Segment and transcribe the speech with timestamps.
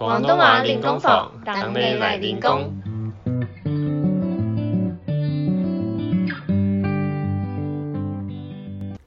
[0.00, 2.72] 廣東話練功房，等你嚟練功。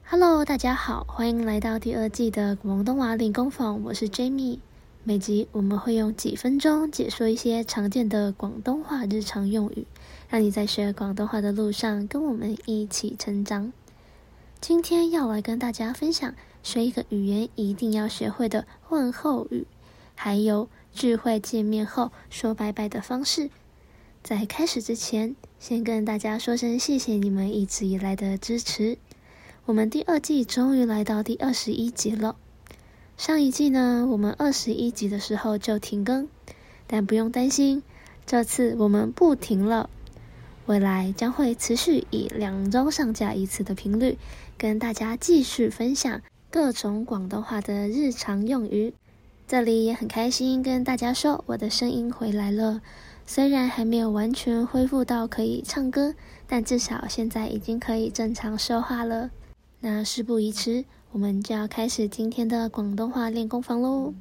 [0.08, 4.60] Hello，大家好，欢迎来到第二季的广东话练功房，我是 Jamie。
[5.02, 9.88] 每集我们会用几分钟解说一些常见的广东话日常用语，
[10.28, 13.72] 让你在学广东话的路上跟我们一起成长。
[14.60, 16.32] 今天要来跟大家分享
[16.62, 19.66] 学一个语言一定要学会的问候语，
[20.14, 23.50] 还有聚会见面后说拜拜的方式。
[24.22, 28.96] 在开始之前，先跟大家说声谢谢你们一直以来的支持。
[29.66, 32.36] 我们第二季终于来到第二十一集了。
[33.16, 36.28] 上一季呢，我们二十一集的时候就停更，
[36.86, 37.82] 但不用担心，
[38.24, 39.90] 这次我们不停了。
[40.66, 44.16] 未来将会持续以两周上架一次的频率，
[44.56, 48.94] 跟大家继续分享各种广东话的日常用语。
[49.54, 52.80] 这里也很开心跟大家说，我的声音回来了。
[53.24, 56.12] 虽然还没有完全恢复到可以唱歌，
[56.48, 59.30] 但至少现在已经可以正常说话了。
[59.78, 60.84] 那事不宜迟。
[61.12, 64.12] 我们就要开始今天的广东话练功房喽。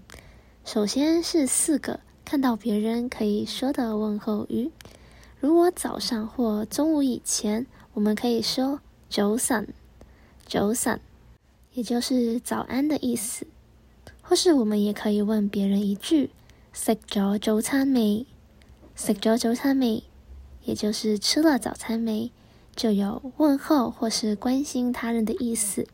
[0.63, 4.69] 首先是四个看到别人可以说的问候语。
[5.39, 7.65] 如果早上或中午以前，
[7.95, 9.67] 我们可以说“早散
[10.45, 11.01] ”，“早散”，
[11.73, 13.47] 也就是早安的意思。
[14.21, 16.31] 或是我们也可以问别人一句
[16.73, 18.25] “食咗早餐未
[18.95, 20.03] ”，“食咗早餐未”，
[20.63, 22.31] 也就是吃了早餐没，
[22.75, 25.87] 就有问候或是关心他人的意思。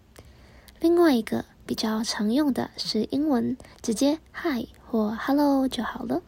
[0.79, 6.21] 另外一个比较常用的是英文，直接 Hi 或 Hello 就好了，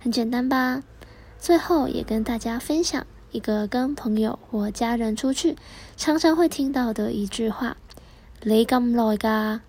[0.00, 0.82] 很简单吧？
[1.38, 5.56] 最后也跟大家分享一个跟朋友或家人出去
[5.96, 7.76] 常常会听到的一句话
[8.42, 9.60] ：“你咁耐噶？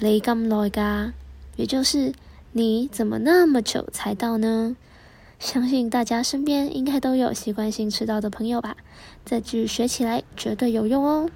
[0.00, 1.12] 你咁耐噶？”
[1.56, 2.12] 也就是
[2.52, 4.76] 你怎么那么久才到呢？
[5.38, 8.76] 相信大家身边应该都有习惯性迟到的朋友吧？
[9.24, 11.30] 这句学起来绝对有用哦。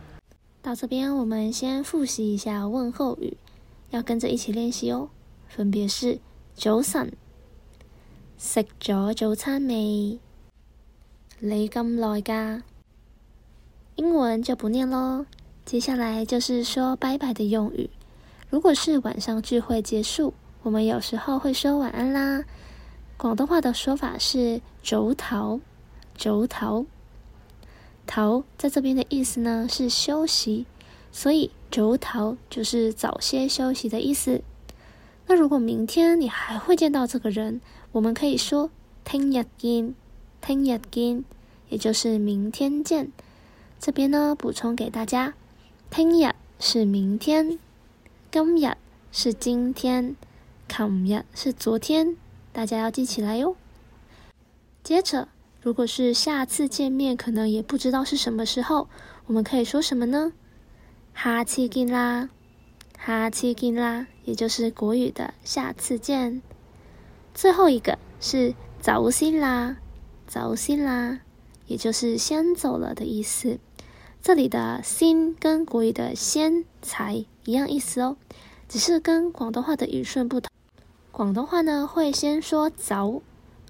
[0.60, 3.36] 到这边，我们先复习一下问候语，
[3.90, 5.08] 要跟着一起练习哦。
[5.48, 6.18] 分别是
[6.54, 7.12] 早晨、
[8.38, 10.18] 食咗早餐未？
[11.38, 12.62] 你咁耐噶？
[13.96, 15.26] 英文就不念喽。
[15.64, 17.88] 接下来就是说拜拜的用语。
[18.54, 20.32] 如果是晚上聚会结束，
[20.62, 22.44] 我们有时候会说晚安啦。
[23.16, 25.60] 广东话的说法是早唞，
[26.16, 26.86] 早唞。
[28.06, 30.66] 逃在这边的意思呢是休息，
[31.10, 34.40] 所以早逃就是早些休息的意思。
[35.26, 37.60] 那如果明天你还会见到这个人，
[37.90, 38.70] 我们可以说
[39.02, 39.96] 听日见，
[40.40, 41.24] 听日见，
[41.70, 43.10] 也就是明天见。
[43.80, 45.34] 这边呢补充给大家，
[45.90, 47.58] 听日是明天，
[48.34, 48.74] 今日
[49.12, 50.16] 是今天，
[50.68, 52.16] 琴日是昨天，
[52.52, 53.54] 大家要记起来哟。
[54.82, 55.28] 接着。
[55.62, 58.88] 如果是下次见面，可能也不知道是什么时候，
[59.26, 60.32] 我们可以说什么呢？
[61.12, 62.28] 哈次见啦，
[62.98, 66.42] 哈次见啦，也就是国语的下次见。
[67.34, 69.76] 最后一个是走先啦，
[70.26, 71.20] 走先啦，
[71.68, 73.60] 也就是先走了的意思。
[74.24, 78.16] 这里的先跟国语的先才一样意思哦，
[78.70, 80.50] 只是跟广东话的语顺不同。
[81.12, 83.20] 广东话呢会先说早，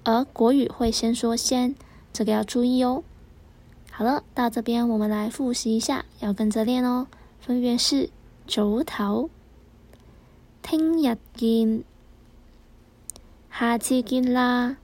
[0.05, 1.75] 而国语会先说先。
[2.13, 3.03] 这个要注意哦。
[3.91, 7.07] 好了，到这边我们来复习一下，要跟着练哦。
[7.41, 8.09] 分别是
[8.47, 9.29] 早头、
[10.61, 11.83] 听日见、
[13.51, 14.77] 下次见啦，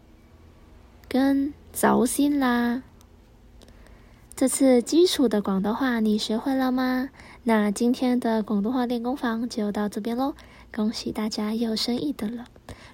[1.07, 2.83] 跟早先啦。
[4.41, 7.09] 这次基础的广东话你学会了吗？
[7.43, 10.33] 那今天的广东话练功房就到这边喽。
[10.75, 12.45] 恭喜大家又升一等了。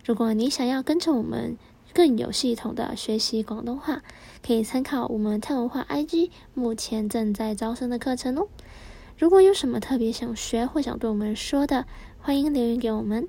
[0.04, 1.58] 如果你想要跟着我们，
[1.94, 4.02] 更有系统的学习广东话，
[4.46, 8.50] 可以参考我们泰文化 IG 目前正在招生的课程哦。
[9.18, 11.86] 如果有什么特别想学或想对我们说的，
[12.20, 13.26] 欢迎留言给我们。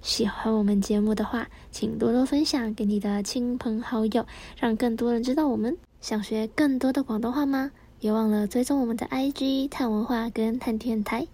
[0.00, 4.24] 喜欢我们节目的话，请多多分享给你的亲朋好友，
[4.58, 5.76] 让更多人知道我们。
[6.00, 7.70] 想学更多的广东话吗？
[8.00, 11.26] 别忘了追踪我们的 IG 探文化跟探电台。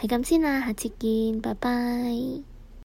[0.00, 2.49] 系咁先啦，下次见，拜拜。